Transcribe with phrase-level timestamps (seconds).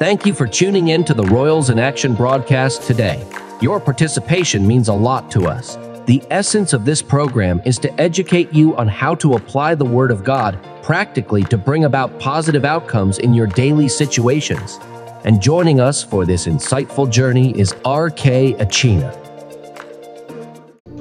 [0.00, 3.22] Thank you for tuning in to the Royals in Action broadcast today.
[3.60, 5.76] Your participation means a lot to us.
[6.06, 10.10] The essence of this program is to educate you on how to apply the Word
[10.10, 14.78] of God practically to bring about positive outcomes in your daily situations.
[15.24, 18.54] And joining us for this insightful journey is R.K.
[18.54, 19.14] Achina.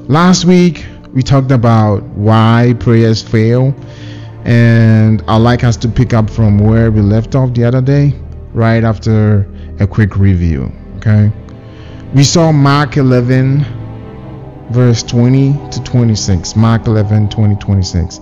[0.10, 3.74] Last week, we talked about why prayers fail,
[4.43, 8.14] and I'd like us to pick up from where we left off the other day,
[8.54, 9.48] right after
[9.80, 10.71] a quick review.
[10.98, 11.32] Okay,
[12.14, 13.66] we saw Mark 11,
[14.71, 16.56] verse 20 to 26.
[16.56, 18.20] Mark 11, 20, 26.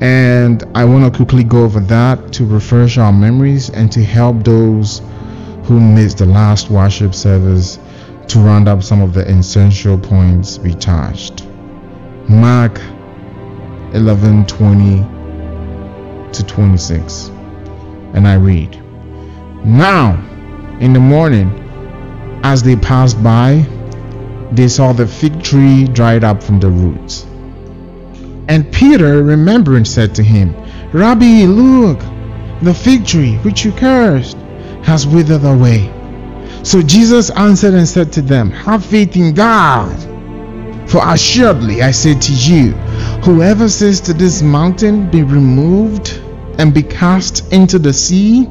[0.00, 4.44] And I want to quickly go over that to refresh our memories and to help
[4.44, 5.02] those
[5.64, 7.78] who missed the last worship service
[8.28, 11.46] to round up some of the essential points we touched.
[12.28, 12.78] Mark
[13.94, 14.98] 11 20
[16.32, 17.28] to 26.
[18.14, 18.82] And I read
[19.64, 20.14] Now,
[20.80, 21.50] in the morning,
[22.42, 23.66] as they passed by,
[24.52, 27.26] they saw the fig tree dried up from the roots.
[28.48, 30.54] And Peter, remembering, said to him,
[30.92, 31.98] Rabbi, look,
[32.62, 34.36] the fig tree which you cursed
[34.82, 35.92] has withered away.
[36.62, 39.96] So Jesus answered and said to them, Have faith in God.
[40.88, 42.72] For assuredly I say to you,
[43.22, 46.18] whoever says to this mountain, Be removed
[46.58, 48.48] and be cast into the sea,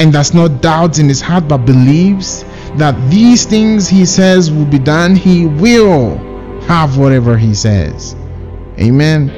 [0.00, 2.44] and does not doubt in his heart but believes
[2.76, 6.16] that these things he says will be done, he will
[6.62, 8.14] have whatever he says.
[8.78, 9.28] Amen.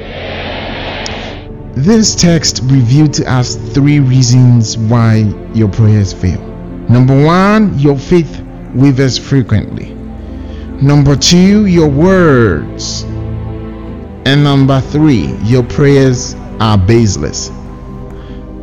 [1.75, 6.41] This text revealed to us three reasons why your prayers fail.
[6.89, 8.41] Number one, your faith
[8.73, 9.93] wavers frequently.
[10.81, 13.03] Number two, your words.
[14.25, 17.49] And number three, your prayers are baseless.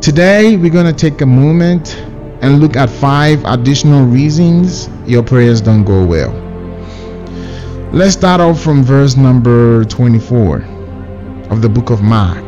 [0.05, 1.95] Today, we're going to take a moment
[2.43, 6.31] and look at five additional reasons your prayers don't go well.
[7.91, 10.57] Let's start off from verse number 24
[11.49, 12.47] of the book of Mark,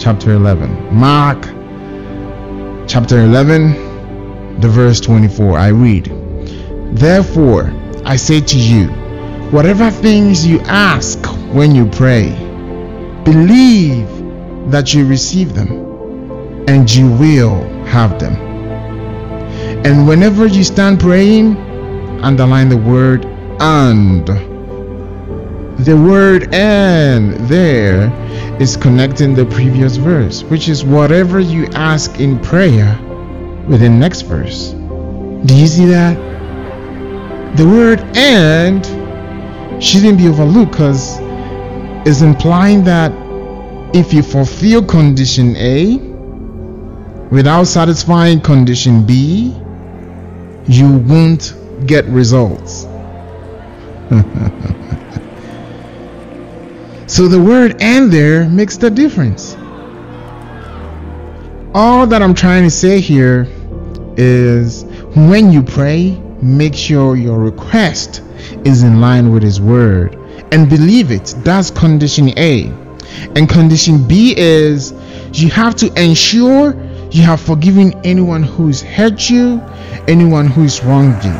[0.00, 0.96] chapter 11.
[0.96, 1.42] Mark,
[2.88, 5.58] chapter 11, the verse 24.
[5.58, 6.06] I read,
[6.96, 7.70] Therefore,
[8.06, 8.86] I say to you,
[9.50, 11.22] whatever things you ask
[11.52, 12.30] when you pray,
[13.26, 14.08] believe
[14.70, 15.87] that you receive them,
[16.68, 18.34] and you will have them.
[19.86, 21.56] And whenever you stand praying,
[22.22, 23.24] underline the word
[23.58, 24.26] and.
[25.86, 28.12] The word and there
[28.60, 32.98] is connecting the previous verse, which is whatever you ask in prayer
[33.66, 34.72] with the next verse.
[35.46, 36.16] Do you see that?
[37.56, 38.84] The word and
[39.82, 41.16] shouldn't be overlooked because
[42.06, 43.10] it's implying that
[43.94, 46.07] if you fulfill condition A
[47.30, 49.54] without satisfying condition B,
[50.66, 51.54] you won't
[51.86, 52.82] get results.
[57.06, 59.54] so the word and there makes the difference.
[61.74, 63.46] All that I'm trying to say here
[64.16, 64.84] is
[65.14, 68.22] when you pray, make sure your request
[68.64, 70.14] is in line with His word
[70.52, 71.34] and believe it.
[71.38, 72.66] That's condition A.
[73.36, 74.92] And condition B is
[75.32, 76.72] you have to ensure
[77.10, 79.62] you have forgiven anyone who has hurt you,
[80.06, 81.34] anyone who has wronged you.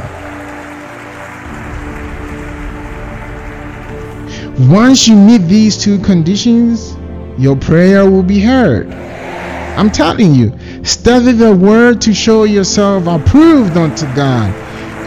[4.68, 6.96] Once you meet these two conditions,
[7.38, 8.88] your prayer will be heard.
[9.76, 10.52] I'm telling you,
[10.84, 14.50] study the word to show yourself approved unto God,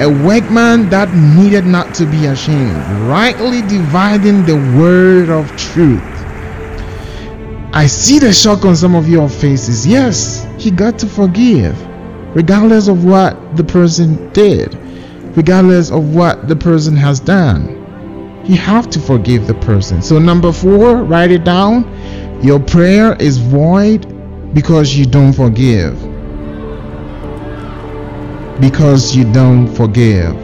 [0.02, 6.11] a workman that needed not to be ashamed, rightly dividing the word of truth.
[7.74, 9.88] I see the shock on some of your faces.
[9.88, 11.80] Yes, he got to forgive,
[12.36, 14.76] regardless of what the person did,
[15.38, 17.78] regardless of what the person has done.
[18.46, 20.02] You have to forgive the person.
[20.02, 21.86] So, number four, write it down.
[22.44, 24.06] Your prayer is void
[24.54, 25.98] because you don't forgive.
[28.60, 30.36] Because you don't forgive.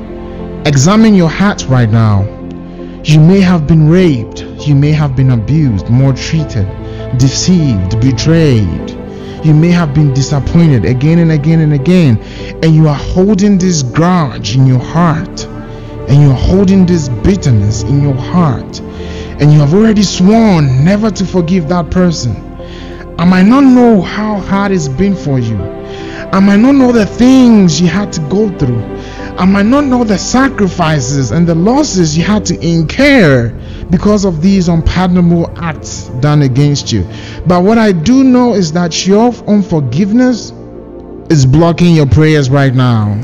[0.66, 2.22] Examine your heart right now.
[3.04, 6.68] You may have been raped, you may have been abused, maltreated,
[7.18, 8.90] deceived, betrayed.
[9.46, 12.18] You may have been disappointed again and again and again,
[12.64, 18.02] and you are holding this grudge in your heart and you're holding this bitterness in
[18.02, 18.80] your heart
[19.40, 22.36] and you have already sworn never to forgive that person.
[23.20, 25.58] I might not know how hard it's been for you?
[25.58, 28.82] I might not know the things you had to go through?
[29.38, 33.50] I might not know the sacrifices and the losses you had to incur
[33.90, 37.08] because of these unpardonable acts done against you
[37.46, 40.52] but what i do know is that your unforgiveness
[41.30, 43.16] is blocking your prayers right now?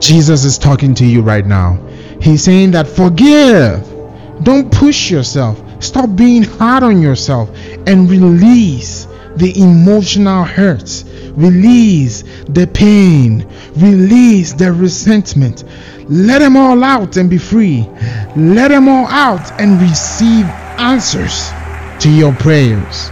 [0.00, 1.74] Jesus is talking to you right now.
[2.20, 3.86] He's saying that forgive.
[4.42, 5.60] Don't push yourself.
[5.82, 7.50] Stop being hard on yourself
[7.86, 9.06] and release
[9.38, 11.04] the emotional hurts.
[11.34, 13.46] Release the pain.
[13.76, 15.64] Release the resentment.
[16.08, 17.88] Let them all out and be free.
[18.36, 20.46] Let them all out and receive
[20.78, 21.50] answers
[22.00, 23.10] to your prayers.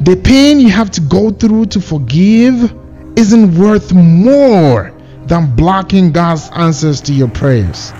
[0.00, 2.74] The pain you have to go through to forgive
[3.16, 4.92] isn't worth more
[5.26, 7.92] than blocking God's answers to your prayers.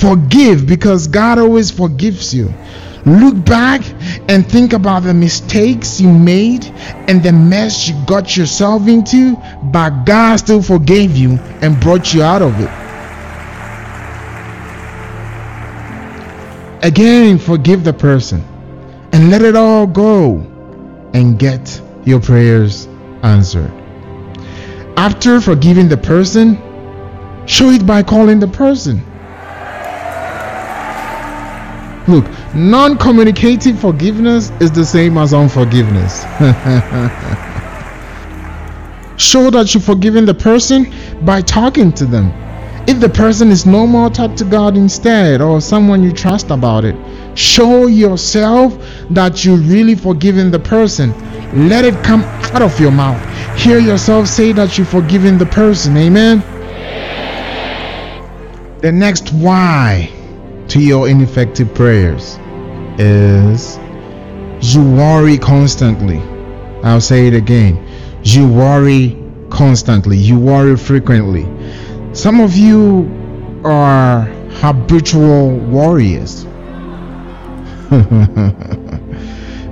[0.00, 2.52] Forgive because God always forgives you.
[3.06, 3.82] Look back
[4.28, 6.66] and think about the mistakes you made
[7.08, 12.22] and the mess you got yourself into, but God still forgave you and brought you
[12.22, 12.70] out of it.
[16.84, 18.44] Again, forgive the person
[19.12, 20.38] and let it all go
[21.14, 22.86] and get your prayers
[23.22, 23.72] answered.
[24.98, 26.58] After forgiving the person,
[27.46, 29.02] show it by calling the person.
[32.08, 32.24] Look,
[32.54, 36.24] non communicative forgiveness is the same as unforgiveness.
[39.16, 40.92] show that you've forgiven the person
[41.24, 42.32] by talking to them.
[42.88, 46.84] If the person is no more, talk to God instead or someone you trust about
[46.84, 46.94] it.
[47.36, 48.78] Show yourself
[49.10, 51.12] that you really forgiven the person.
[51.68, 53.20] Let it come out of your mouth.
[53.58, 55.96] Hear yourself say that you've forgiven the person.
[55.96, 56.40] Amen.
[58.80, 60.15] The next why
[60.68, 62.38] to your ineffective prayers
[62.98, 63.78] is
[64.60, 66.18] you worry constantly.
[66.82, 67.86] I'll say it again.
[68.22, 69.16] You worry
[69.50, 70.16] constantly.
[70.16, 71.44] You worry frequently.
[72.14, 74.22] Some of you are
[74.60, 76.44] habitual warriors.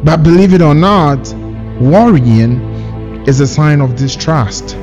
[0.05, 1.33] but believe it or not,
[1.81, 2.61] worrying
[3.27, 4.77] is a sign of distrust.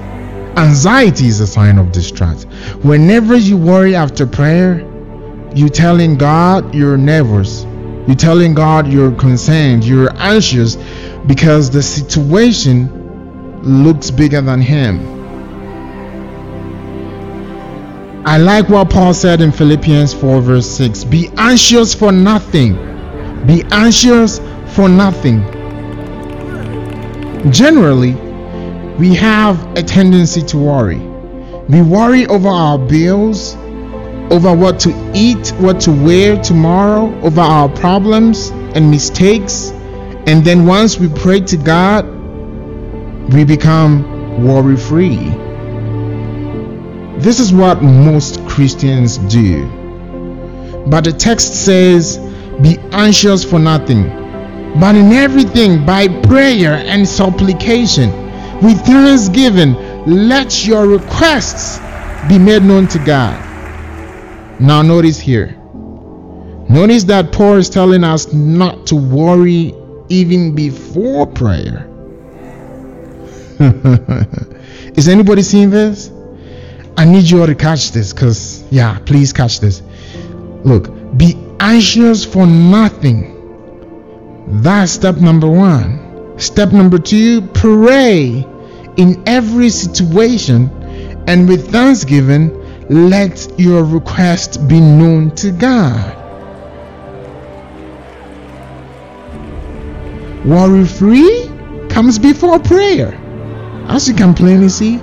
[0.57, 2.47] Anxiety is a sign of distrust.
[2.83, 4.85] Whenever you worry after prayer,
[5.55, 7.63] you telling God you're nervous.
[8.07, 10.75] You're telling God you're concerned, you're anxious
[11.27, 12.89] because the situation
[13.61, 14.99] looks bigger than Him.
[18.25, 22.91] I like what Paul said in Philippians 4, verse 6 Be anxious for nothing
[23.45, 24.39] be anxious
[24.75, 25.41] for nothing.
[27.51, 28.13] Generally,
[28.99, 30.99] we have a tendency to worry.
[31.67, 33.55] We worry over our bills,
[34.31, 39.71] over what to eat, what to wear tomorrow, over our problems and mistakes.
[40.25, 42.05] And then once we pray to God,
[43.33, 45.17] we become worry free.
[47.19, 49.67] This is what most Christians do.
[50.87, 52.17] But the text says,
[52.61, 54.03] be anxious for nothing,
[54.79, 58.09] but in everything by prayer and supplication
[58.61, 59.73] with thanksgiving,
[60.05, 61.79] let your requests
[62.29, 63.50] be made known to God.
[64.61, 65.57] Now, notice here.
[66.69, 69.73] Notice that Paul is telling us not to worry
[70.09, 71.87] even before prayer.
[74.95, 76.11] is anybody seeing this?
[76.95, 79.81] I need you all to catch this because, yeah, please catch this.
[80.63, 83.31] Look, be anxious for nothing.
[84.61, 86.37] That's step number one.
[86.39, 88.45] Step number two, pray
[88.97, 90.69] in every situation
[91.27, 92.60] and with thanksgiving,
[92.91, 96.17] let your request be known to God.
[100.45, 101.49] Worry free
[101.89, 103.13] comes before prayer,
[103.87, 104.99] as you can plainly see.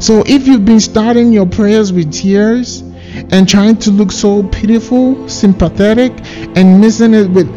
[0.00, 2.82] So if you've been starting your prayers with tears,
[3.30, 6.12] and trying to look so pitiful, sympathetic,
[6.56, 7.48] and missing it with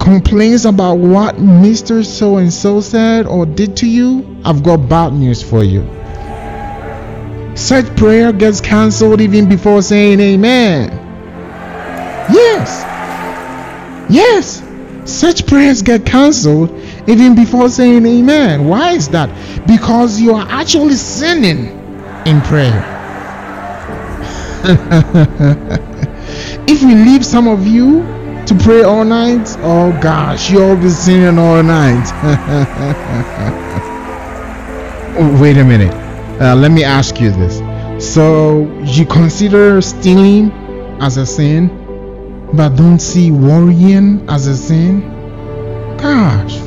[0.00, 2.04] complaints about what Mr.
[2.04, 5.82] So and so said or did to you, I've got bad news for you.
[7.56, 10.90] Such prayer gets cancelled even before saying amen.
[12.30, 12.82] Yes.
[14.10, 14.62] Yes.
[15.10, 16.70] Such prayers get cancelled
[17.08, 18.68] even before saying amen.
[18.68, 19.30] Why is that?
[19.66, 21.68] Because you are actually sinning
[22.26, 22.84] in prayer.
[26.68, 28.02] if we leave some of you
[28.46, 32.04] to pray all night, oh gosh, you'll be singing all night.
[35.40, 36.05] Wait a minute.
[36.40, 37.62] Uh, let me ask you this.
[38.14, 40.52] So, you consider stealing
[41.00, 41.70] as a sin,
[42.52, 45.00] but don't see worrying as a sin?
[45.98, 46.58] Gosh,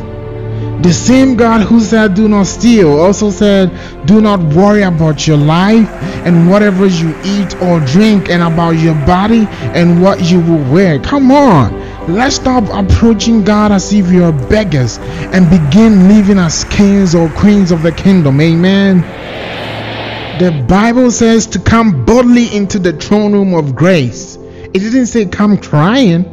[0.82, 3.72] The same God who said, Do not steal, also said,
[4.08, 5.90] Do not worry about your life
[6.26, 11.00] and whatever you eat or drink, and about your body and what you will wear.
[11.00, 11.74] Come on,
[12.16, 15.00] let's stop approaching God as if we are beggars
[15.34, 18.40] and begin living as kings or queens of the kingdom.
[18.42, 19.04] Amen.
[20.40, 24.38] The Bible says to come boldly into the throne room of grace.
[24.38, 26.24] It didn't say come crying,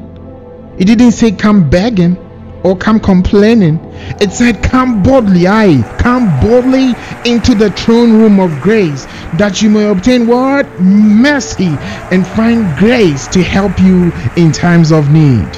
[0.79, 2.17] it didn't say come begging
[2.63, 3.81] or come complaining.
[4.21, 6.95] It said, Come boldly, I come boldly
[7.25, 9.07] into the throne room of grace
[9.39, 10.69] that you may obtain what?
[10.81, 11.77] Mercy
[12.13, 15.49] and find grace to help you in times of need.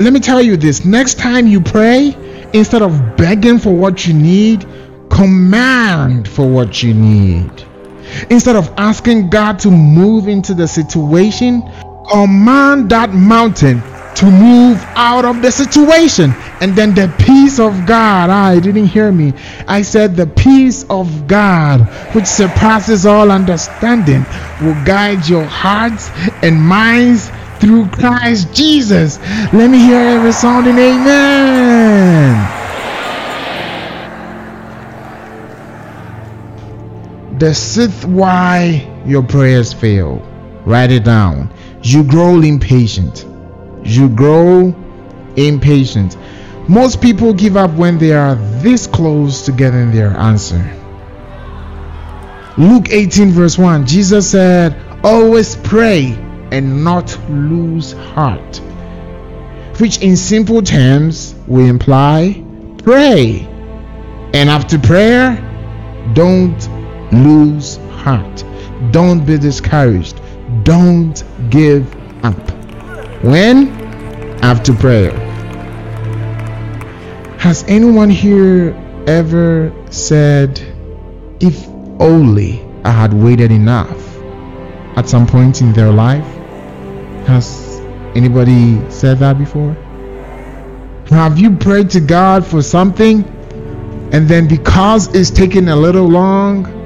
[0.00, 2.16] Let me tell you this next time you pray,
[2.54, 4.66] instead of begging for what you need,
[5.12, 7.50] command for what you need.
[8.30, 11.62] Instead of asking God to move into the situation,
[12.10, 13.82] command that mountain
[14.14, 16.34] to move out of the situation.
[16.60, 19.32] And then the peace of God, ah, I didn't hear me.
[19.66, 21.80] I said, the peace of God,
[22.14, 24.24] which surpasses all understanding,
[24.60, 26.10] will guide your hearts
[26.42, 29.18] and minds through Christ Jesus.
[29.52, 32.61] Let me hear every sounding amen.
[37.42, 40.22] The sixth why your prayers fail.
[40.64, 41.50] Write it down.
[41.82, 43.26] You grow impatient
[43.84, 44.74] you grow
[45.36, 46.16] impatient.
[46.68, 50.62] Most people give up when they are this close to getting their answer.
[52.56, 56.12] Luke 18, verse 1 Jesus said, Always pray
[56.52, 58.58] and not lose heart.
[59.78, 62.44] Which, in simple terms, will imply
[62.78, 63.48] pray.
[64.34, 65.36] And after prayer,
[66.14, 66.60] don't
[67.12, 68.44] lose heart.
[68.90, 70.20] Don't be discouraged.
[70.64, 71.86] Don't give
[72.24, 72.50] up.
[73.22, 73.68] When?
[74.42, 75.12] After prayer.
[77.38, 78.74] Has anyone here
[79.06, 80.60] ever said,
[81.40, 81.68] if
[82.00, 84.16] only I had waited enough
[84.96, 86.24] at some point in their life?
[87.26, 87.80] Has
[88.14, 89.74] anybody said that before?
[91.08, 93.24] Have you prayed to God for something
[94.12, 96.81] and then because it's taking a little long,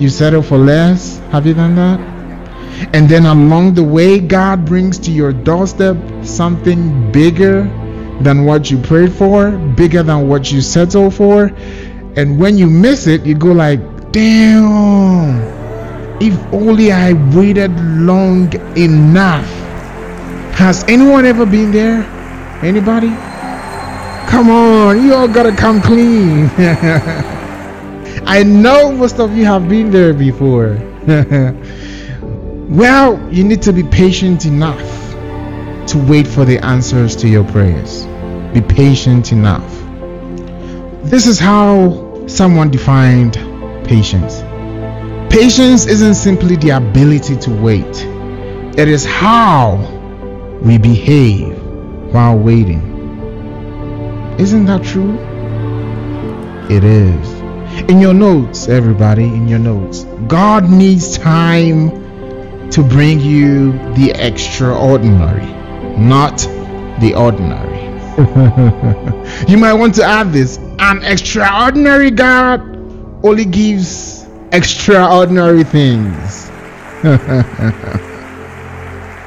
[0.00, 1.18] you settle for less?
[1.30, 2.00] Have you done that?
[2.94, 7.64] And then along the way, God brings to your doorstep something bigger
[8.22, 11.52] than what you prayed for, bigger than what you settled for.
[12.16, 13.80] And when you miss it, you go like,
[14.12, 15.40] damn,
[16.20, 19.46] if only I waited long enough.
[20.54, 22.02] Has anyone ever been there?
[22.62, 23.08] Anybody?
[24.28, 26.50] Come on, you all gotta come clean.
[28.30, 30.78] I know most of you have been there before.
[32.70, 34.78] Well, you need to be patient enough
[35.88, 38.06] to wait for the answers to your prayers.
[38.54, 39.68] Be patient enough.
[41.02, 43.34] This is how someone defined
[43.84, 44.42] patience.
[45.34, 48.06] Patience isn't simply the ability to wait,
[48.78, 49.74] it is how
[50.62, 51.60] we behave
[52.12, 52.86] while waiting.
[54.38, 55.18] Isn't that true?
[56.70, 57.39] It is.
[57.88, 61.90] In your notes, everybody, in your notes, God needs time
[62.70, 65.46] to bring you the extraordinary,
[65.98, 66.38] not
[67.00, 67.80] the ordinary.
[69.48, 72.60] you might want to add this an extraordinary God
[73.24, 76.50] only gives extraordinary things.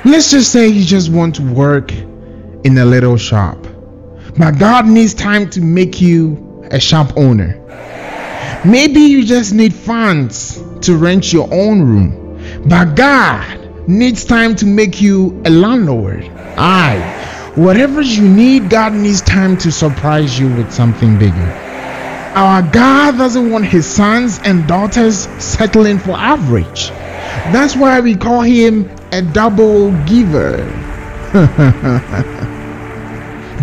[0.05, 3.57] Let's just say you just want to work in a little shop,
[4.37, 7.59] but God needs time to make you a shop owner.
[8.65, 12.23] Maybe you just need funds to rent your own room
[12.65, 16.23] but God needs time to make you a landlord.
[16.57, 17.51] Aye.
[17.55, 21.59] Whatever you need, God needs time to surprise you with something bigger.
[22.35, 26.89] Our God doesn't want his sons and daughters settling for average.
[27.51, 30.57] That's why we call him a double giver.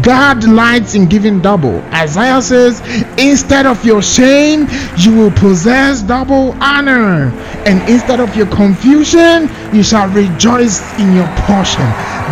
[0.03, 1.81] God delights in giving double.
[1.93, 2.81] Isaiah says,
[3.19, 4.67] Instead of your shame,
[4.97, 7.31] you will possess double honor.
[7.67, 11.85] And instead of your confusion, you shall rejoice in your portion.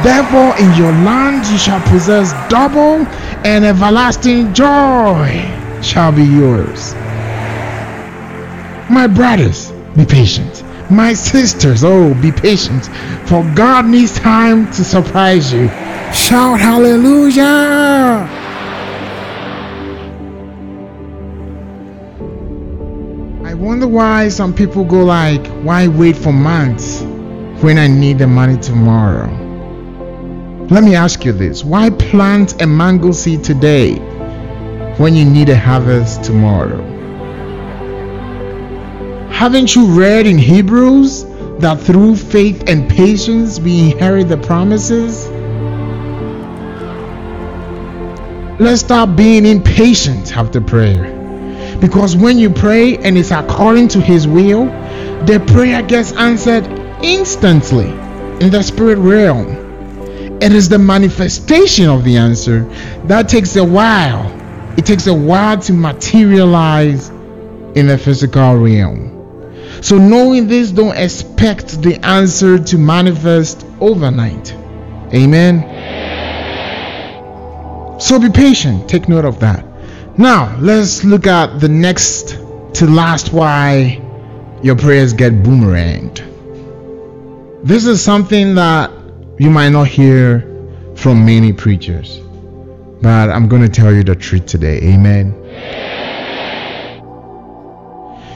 [0.03, 3.05] Therefore, in your land you shall possess double,
[3.45, 5.29] and everlasting joy
[5.83, 6.95] shall be yours.
[8.91, 10.65] My brothers, be patient.
[10.91, 12.87] My sisters, oh, be patient,
[13.29, 15.69] for God needs time to surprise you.
[16.15, 18.27] Shout hallelujah!
[23.45, 27.03] I wonder why some people go like, why wait for months
[27.63, 29.29] when I need the money tomorrow?
[30.71, 33.97] Let me ask you this why plant a mango seed today
[34.97, 36.98] when you need a harvest tomorrow.
[39.31, 41.25] Haven't you read in Hebrews
[41.61, 45.29] that through faith and patience we inherit the promises?
[48.61, 51.15] Let's stop being impatient after prayer.
[51.81, 54.65] Because when you pray and it's according to His will,
[55.27, 56.67] the prayer gets answered
[57.03, 57.91] instantly
[58.41, 59.47] in the spirit realm.
[60.43, 62.63] It is the manifestation of the answer
[63.05, 64.27] that takes a while.
[64.77, 67.11] It takes a while to materialize
[67.77, 69.18] in the physical realm.
[69.81, 74.53] So, knowing this, don't expect the answer to manifest overnight.
[75.15, 75.63] Amen.
[78.01, 78.89] So, be patient.
[78.89, 79.65] Take note of that.
[80.19, 82.31] Now, let's look at the next
[82.75, 84.03] to last why
[84.63, 86.25] your prayers get boomeranged.
[87.63, 88.91] This is something that
[89.39, 90.41] you might not hear
[90.97, 92.19] from many preachers,
[93.01, 94.79] but I'm going to tell you the truth today.
[94.83, 95.35] Amen.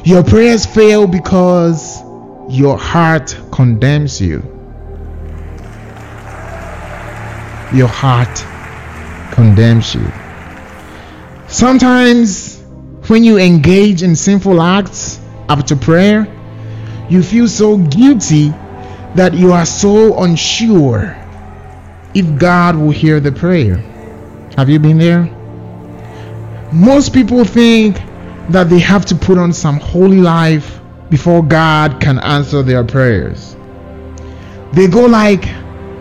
[0.05, 2.03] Your prayers fail because
[2.49, 4.43] your heart condemns you.
[7.73, 8.45] Your heart
[9.33, 10.11] condemns you.
[11.47, 12.61] Sometimes,
[13.07, 16.27] when you engage in sinful acts after prayer,
[17.09, 18.49] you feel so guilty
[19.15, 21.17] that you are so unsure
[22.13, 23.77] if God will hear the prayer.
[24.57, 25.31] Have you been there?
[26.73, 27.99] Most people think
[28.53, 30.81] that they have to put on some holy life
[31.11, 33.57] before God can answer their prayers.
[34.73, 35.45] They go like,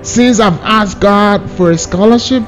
[0.02, 2.44] since I've asked God for a scholarship,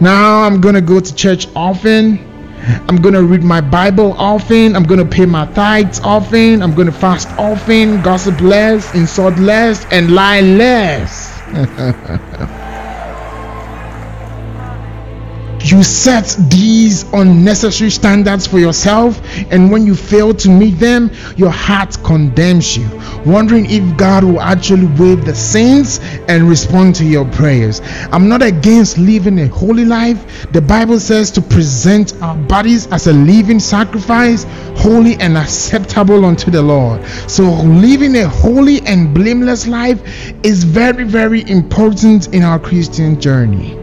[0.00, 2.18] now I'm going to go to church often.
[2.88, 4.74] I'm going to read my Bible often.
[4.74, 6.62] I'm going to pay my tithes often.
[6.62, 11.40] I'm going to fast often, gossip less, insult less, and lie less.
[15.74, 21.50] you set these unnecessary standards for yourself, and when you fail to meet them, your
[21.50, 22.88] heart condemns you,
[23.26, 27.80] wondering if God will actually waive the sins and respond to your prayers.
[28.12, 30.46] I'm not against living a holy life.
[30.52, 34.44] The Bible says to present our bodies as a living sacrifice,
[34.76, 37.04] holy and acceptable unto the Lord.
[37.28, 40.00] So, living a holy and blameless life
[40.44, 43.76] is very, very important in our Christian journey.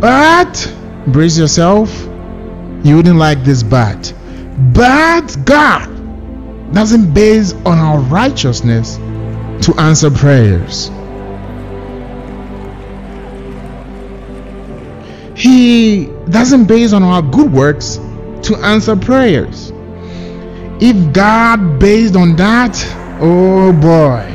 [0.00, 0.72] But
[1.06, 2.04] brace yourself,
[2.84, 4.12] you wouldn't like this but.
[4.72, 8.96] But God doesn't base on our righteousness
[9.66, 10.90] to answer prayers.
[15.36, 17.96] He doesn't base on our good works
[18.42, 19.72] to answer prayers.
[20.80, 22.76] If God based on that,
[23.20, 24.32] oh boy,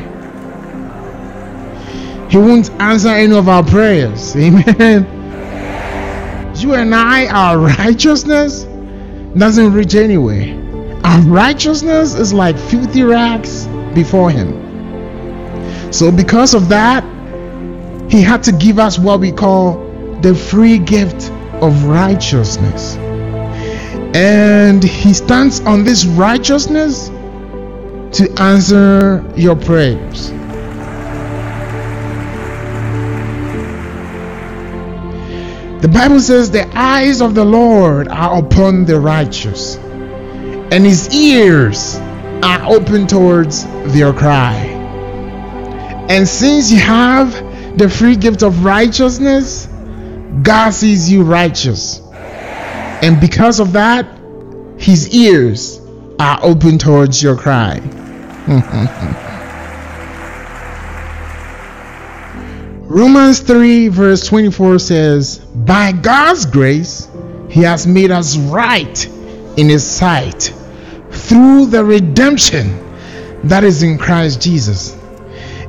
[2.29, 4.35] He won't answer any of our prayers.
[4.37, 5.20] Amen
[6.63, 8.63] you and I, our righteousness
[9.37, 10.57] doesn't reach anywhere.
[11.03, 14.71] Our righteousness is like filthy rags before Him.
[15.91, 17.03] So, because of that,
[18.09, 19.77] He had to give us what we call
[20.21, 22.95] the free gift of righteousness.
[24.15, 27.09] And He stands on this righteousness
[28.17, 30.31] to answer your prayers.
[35.81, 41.95] The Bible says, The eyes of the Lord are upon the righteous, and his ears
[42.43, 44.53] are open towards their cry.
[46.07, 49.67] And since you have the free gift of righteousness,
[50.43, 51.99] God sees you righteous.
[53.01, 54.05] And because of that,
[54.77, 55.81] his ears
[56.19, 57.79] are open towards your cry.
[62.93, 67.07] Romans 3, verse 24 says, By God's grace,
[67.49, 69.07] He has made us right
[69.55, 70.53] in His sight
[71.09, 72.67] through the redemption
[73.47, 74.91] that is in Christ Jesus.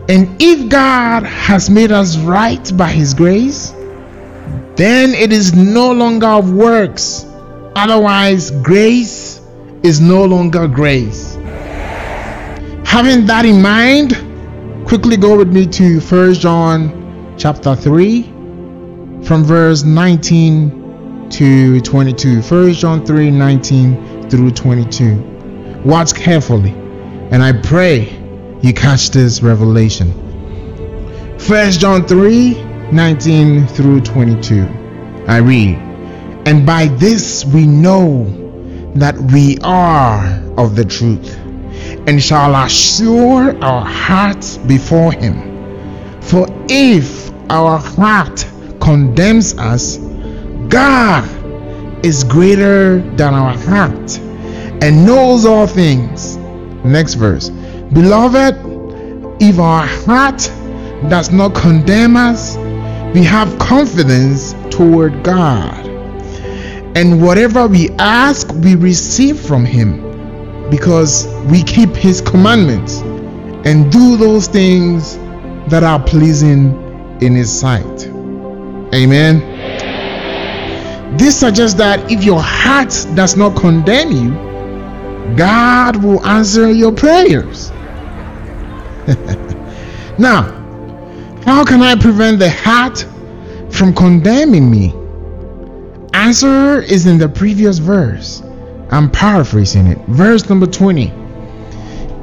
[0.09, 3.71] And if God has made us right by His grace,
[4.75, 7.25] then it is no longer of works.
[7.77, 9.41] Otherwise, grace
[9.85, 11.37] is no longer grace.
[12.85, 14.17] Having that in mind,
[14.89, 17.02] quickly go with me to First John
[17.43, 18.23] chapter 3
[19.25, 26.71] from verse 19 to 22 1 john 3 19 through 22 watch carefully
[27.33, 28.03] and i pray
[28.63, 30.13] you catch this revelation.
[31.49, 34.63] 1 john 3 19 through 22
[35.27, 35.75] i read
[36.47, 38.23] and by this we know
[38.95, 40.25] that we are
[40.57, 41.37] of the truth
[42.07, 45.51] and shall assure our hearts before him.
[46.21, 48.47] For if our heart
[48.81, 49.99] condemns us,
[50.69, 51.25] God
[52.05, 54.19] is greater than our heart
[54.83, 56.37] and knows all things.
[56.85, 57.49] Next verse.
[57.49, 58.57] Beloved,
[59.41, 60.39] if our heart
[61.09, 62.57] does not condemn us,
[63.15, 65.87] we have confidence toward God.
[66.97, 73.01] And whatever we ask, we receive from Him because we keep His commandments
[73.65, 75.17] and do those things
[75.69, 76.92] that are pleasing
[77.23, 78.07] in His sight.
[78.95, 79.41] Amen.
[81.17, 84.31] This suggests that if your heart does not condemn you,
[85.37, 87.71] God will answer your prayers.
[90.19, 90.43] now,
[91.45, 93.07] how can I prevent the heart
[93.71, 94.95] from condemning me?
[96.15, 98.43] Answer is in the previous verse.
[98.91, 99.99] I'm paraphrasing it.
[100.09, 101.13] Verse number 20.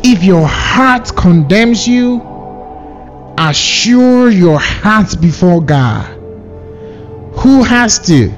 [0.03, 2.21] If your heart condemns you,
[3.39, 6.06] assure your heart before God.
[7.38, 8.34] Who has to?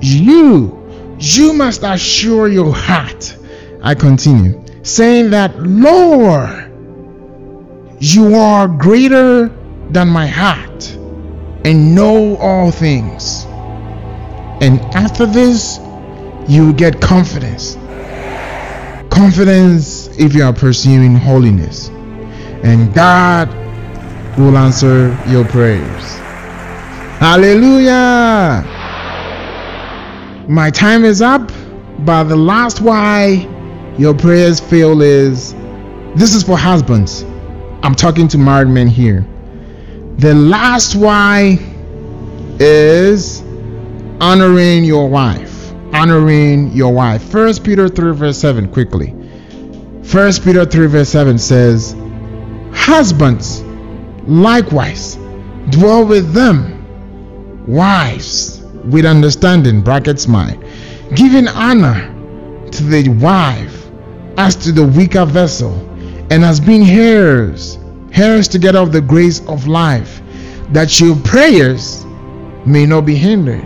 [0.00, 1.16] You.
[1.18, 3.36] You must assure your heart.
[3.82, 6.70] I continue, saying that, Lord,
[8.00, 9.48] you are greater
[9.90, 10.96] than my heart
[11.64, 13.44] and know all things.
[14.60, 15.80] And after this,
[16.48, 17.74] you get confidence.
[19.10, 21.88] Confidence if you are pursuing holiness.
[22.62, 23.52] And God
[24.38, 26.04] will answer your prayers.
[27.18, 28.64] Hallelujah!
[30.48, 31.50] My time is up,
[31.98, 33.46] but the last why
[33.98, 35.54] your prayers fail is
[36.14, 37.22] this is for husbands.
[37.82, 39.26] I'm talking to married men here.
[40.16, 41.58] The last why
[42.58, 43.42] is
[44.20, 45.72] honoring your wife.
[45.92, 47.22] Honoring your wife.
[47.22, 49.14] First Peter 3 verse 7 quickly.
[50.02, 51.94] First Peter 3 verse 7 says,
[52.72, 53.62] Husbands,
[54.28, 55.16] likewise,
[55.70, 60.62] dwell with them, wives, with understanding, brackets mine,
[61.14, 62.14] giving honor
[62.70, 63.86] to the wife
[64.36, 65.74] as to the weaker vessel,
[66.30, 67.78] and as being heirs,
[68.12, 70.20] heirs together of the grace of life,
[70.70, 72.04] that your prayers
[72.66, 73.64] may not be hindered.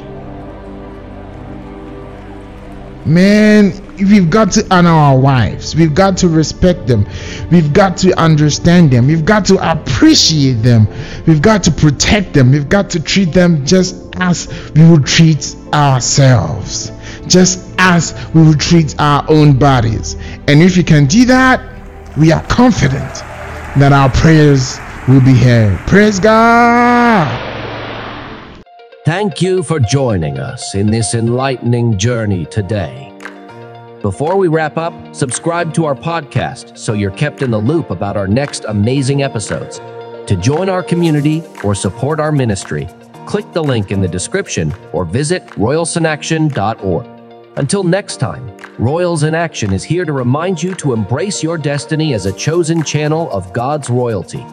[3.04, 3.72] Man,
[4.04, 5.74] we've got to honor our wives.
[5.74, 7.06] We've got to respect them.
[7.50, 9.06] We've got to understand them.
[9.06, 10.86] We've got to appreciate them.
[11.26, 12.50] We've got to protect them.
[12.50, 16.90] We've got to treat them just as we would treat ourselves,
[17.26, 20.14] just as we would treat our own bodies.
[20.48, 21.60] And if we can do that,
[22.16, 23.14] we are confident
[23.78, 25.78] that our prayers will be heard.
[25.86, 27.50] Praise God.
[29.04, 33.11] Thank you for joining us in this enlightening journey today.
[34.02, 38.16] Before we wrap up, subscribe to our podcast so you're kept in the loop about
[38.16, 39.78] our next amazing episodes.
[40.26, 42.88] To join our community or support our ministry,
[43.26, 47.06] click the link in the description or visit royalsinaction.org.
[47.56, 52.12] Until next time, Royals in Action is here to remind you to embrace your destiny
[52.12, 54.44] as a chosen channel of God's royalty.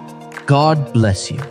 [0.46, 1.42] God bless you.